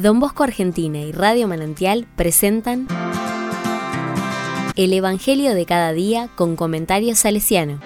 Don 0.00 0.18
Bosco 0.18 0.44
Argentina 0.44 0.98
y 0.98 1.12
Radio 1.12 1.46
Manantial 1.46 2.06
presentan 2.16 2.86
El 4.74 4.94
Evangelio 4.94 5.54
de 5.54 5.66
cada 5.66 5.92
día 5.92 6.30
con 6.36 6.56
comentarios 6.56 7.18
salesiano. 7.18 7.80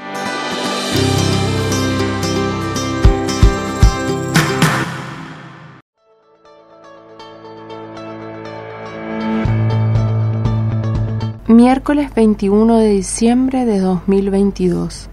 Miércoles 11.49 12.15
21 12.15 12.79
de 12.79 12.91
diciembre 12.91 13.65
de 13.65 13.81
2022. 13.81 15.09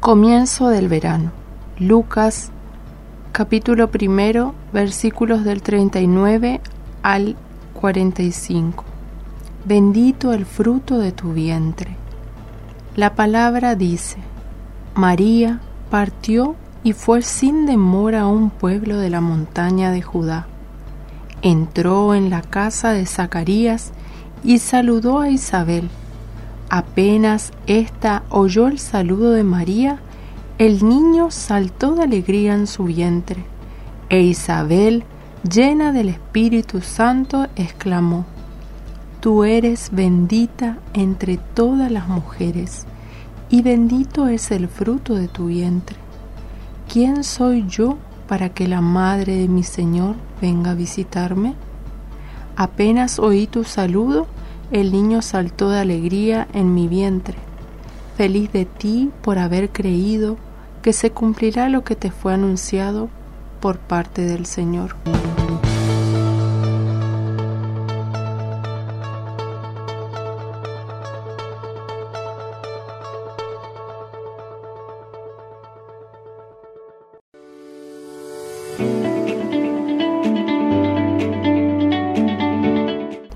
Comienzo 0.00 0.70
del 0.70 0.88
verano. 0.88 1.32
Lucas 1.78 2.50
capítulo 3.36 3.90
primero, 3.90 4.54
versículos 4.72 5.44
del 5.44 5.60
39 5.60 6.62
al 7.02 7.36
45. 7.74 8.82
Bendito 9.66 10.32
el 10.32 10.46
fruto 10.46 10.98
de 10.98 11.12
tu 11.12 11.34
vientre. 11.34 11.98
La 12.94 13.14
palabra 13.14 13.74
dice, 13.74 14.16
María 14.94 15.60
partió 15.90 16.56
y 16.82 16.94
fue 16.94 17.20
sin 17.20 17.66
demora 17.66 18.22
a 18.22 18.26
un 18.26 18.48
pueblo 18.48 18.96
de 18.96 19.10
la 19.10 19.20
montaña 19.20 19.90
de 19.90 20.00
Judá. 20.00 20.46
Entró 21.42 22.14
en 22.14 22.30
la 22.30 22.40
casa 22.40 22.92
de 22.92 23.04
Zacarías 23.04 23.92
y 24.44 24.60
saludó 24.60 25.20
a 25.20 25.28
Isabel. 25.28 25.90
Apenas 26.70 27.52
ésta 27.66 28.22
oyó 28.30 28.66
el 28.66 28.78
saludo 28.78 29.32
de 29.32 29.44
María, 29.44 29.98
el 30.58 30.88
niño 30.88 31.30
saltó 31.30 31.94
de 31.94 32.04
alegría 32.04 32.54
en 32.54 32.66
su 32.66 32.84
vientre, 32.84 33.44
e 34.08 34.22
Isabel, 34.22 35.04
llena 35.42 35.92
del 35.92 36.08
Espíritu 36.08 36.80
Santo, 36.80 37.46
exclamó, 37.56 38.24
Tú 39.20 39.44
eres 39.44 39.90
bendita 39.92 40.78
entre 40.94 41.36
todas 41.36 41.90
las 41.90 42.08
mujeres, 42.08 42.86
y 43.50 43.60
bendito 43.60 44.28
es 44.28 44.50
el 44.50 44.68
fruto 44.68 45.14
de 45.14 45.28
tu 45.28 45.46
vientre. 45.46 45.98
¿Quién 46.90 47.22
soy 47.22 47.66
yo 47.68 47.98
para 48.26 48.48
que 48.48 48.66
la 48.66 48.80
madre 48.80 49.36
de 49.36 49.48
mi 49.48 49.62
Señor 49.62 50.14
venga 50.40 50.70
a 50.70 50.74
visitarme? 50.74 51.54
Apenas 52.56 53.18
oí 53.18 53.46
tu 53.46 53.64
saludo, 53.64 54.26
el 54.70 54.90
niño 54.90 55.20
saltó 55.20 55.68
de 55.68 55.80
alegría 55.80 56.48
en 56.54 56.72
mi 56.72 56.88
vientre. 56.88 57.36
Feliz 58.16 58.50
de 58.52 58.64
ti 58.64 59.10
por 59.20 59.38
haber 59.38 59.70
creído 59.70 60.38
que 60.86 60.92
se 60.92 61.10
cumplirá 61.10 61.68
lo 61.68 61.82
que 61.82 61.96
te 61.96 62.12
fue 62.12 62.32
anunciado 62.32 63.08
por 63.60 63.76
parte 63.76 64.22
del 64.22 64.46
Señor. 64.46 64.94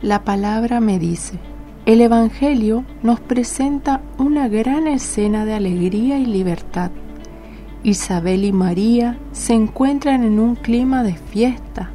La 0.00 0.22
palabra 0.22 0.78
me 0.78 1.00
dice, 1.00 1.40
el 1.84 2.00
Evangelio 2.00 2.84
nos 3.02 3.18
presenta 3.18 4.02
una 4.18 4.46
gran 4.46 4.86
escena 4.86 5.44
de 5.44 5.54
alegría 5.54 6.16
y 6.16 6.26
libertad 6.26 6.92
Isabel 7.82 8.44
y 8.44 8.52
María 8.52 9.16
se 9.32 9.54
encuentran 9.54 10.22
en 10.22 10.38
un 10.38 10.54
clima 10.54 11.02
de 11.02 11.14
fiesta, 11.14 11.90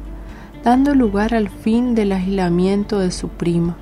dando 0.64 0.96
lugar 0.96 1.32
al 1.32 1.48
fin 1.48 1.94
del 1.94 2.10
aislamiento 2.10 2.98
de 2.98 3.12
su 3.12 3.28
prima. 3.28 3.76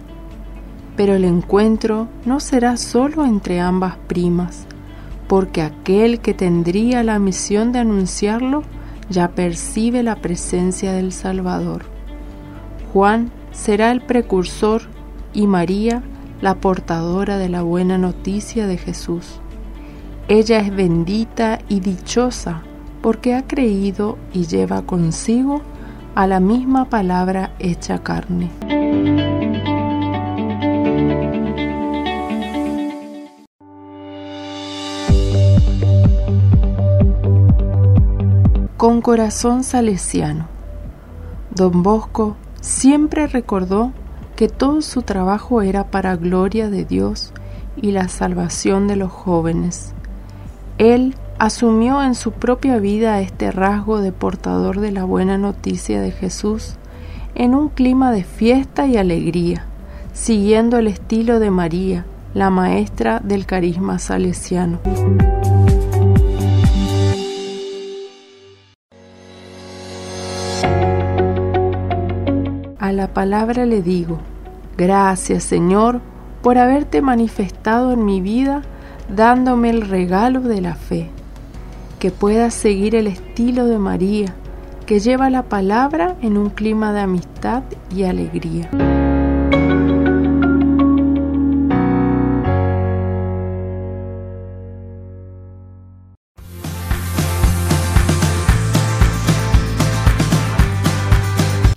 Pero 0.97 1.15
el 1.15 1.25
encuentro 1.25 2.09
no 2.27 2.41
será 2.41 2.77
solo 2.77 3.25
entre 3.25 3.59
ambas 3.61 3.97
primas, 4.07 4.67
porque 5.29 5.63
aquel 5.63 6.21
que 6.21 6.35
tendría 6.35 7.03
la 7.03 7.19
misión 7.19 7.73
de 7.73 7.79
anunciarlo 7.79 8.65
ya 9.09 9.29
percibe 9.29 10.03
la 10.03 10.17
presencia 10.17 10.93
del 10.93 11.11
Salvador. 11.11 11.87
Juan 12.93 13.31
será 13.51 13.91
el 13.93 14.03
precursor 14.03 14.83
y 15.33 15.47
María 15.47 16.03
la 16.43 16.57
portadora 16.57 17.39
de 17.39 17.49
la 17.49 17.63
buena 17.63 17.97
noticia 17.97 18.67
de 18.67 18.77
Jesús. 18.77 19.41
Ella 20.27 20.61
es 20.61 20.75
bendita 20.75 21.59
y 21.69 21.81
dichosa 21.81 22.63
porque 23.03 23.35
ha 23.35 23.47
creído 23.47 24.17
y 24.33 24.47
lleva 24.47 24.81
consigo 24.81 25.61
a 26.15 26.27
la 26.27 26.41
misma 26.41 26.87
palabra 26.89 27.55
hecha 27.59 28.03
carne. 28.03 28.51
Con 38.79 39.03
corazón 39.03 39.63
salesiano, 39.63 40.49
don 41.55 41.83
Bosco 41.83 42.37
siempre 42.63 43.27
recordó 43.27 43.93
que 44.37 44.49
todo 44.49 44.81
su 44.81 45.03
trabajo 45.03 45.61
era 45.61 45.91
para 45.91 46.17
gloria 46.17 46.71
de 46.71 46.87
Dios 46.87 47.35
y 47.77 47.91
la 47.91 48.09
salvación 48.09 48.89
de 48.89 48.97
los 48.97 49.13
jóvenes 49.13 49.94
él 50.85 51.15
asumió 51.39 52.03
en 52.03 52.15
su 52.15 52.33
propia 52.33 52.79
vida 52.79 53.21
este 53.21 53.51
rasgo 53.51 54.01
de 54.01 54.13
portador 54.13 54.81
de 54.81 54.93
la 54.93 55.05
buena 55.05 55.39
noticia 55.39 56.01
de 56.01 56.11
Jesús 56.11 56.75
en 57.35 57.55
un 57.55 57.69
clima 57.69 58.13
de 58.13 58.23
fiesta 58.23 58.87
y 58.87 58.97
alegría, 58.97 59.65
siguiendo 60.13 60.79
el 60.79 60.87
estilo 60.87 61.41
de 61.41 61.51
María, 61.51 62.05
la 62.35 62.51
maestra 62.51 63.21
del 63.23 63.47
carisma 63.47 63.99
salesiano. 63.99 64.79
A 72.79 72.93
la 72.93 73.09
palabra 73.13 73.65
le 73.67 73.83
digo, 73.83 74.19
gracias 74.77 75.45
Señor 75.45 76.01
por 76.43 76.59
haberte 76.59 77.01
manifestado 77.01 77.93
en 77.93 78.05
mi 78.05 78.21
vida 78.21 78.63
dándome 79.09 79.71
el 79.71 79.83
regalo 79.83 80.41
de 80.41 80.61
la 80.61 80.75
fe, 80.75 81.09
que 81.99 82.11
pueda 82.11 82.51
seguir 82.51 82.95
el 82.95 83.07
estilo 83.07 83.67
de 83.67 83.79
María, 83.79 84.35
que 84.87 85.01
lleva 85.01 85.31
la 85.31 85.45
palabra 85.45 86.17
en 86.21 86.37
un 86.37 86.51
clima 86.51 86.93
de 86.93 87.01
amistad 87.01 87.63
y 87.95 88.05
alegría. 88.05 88.71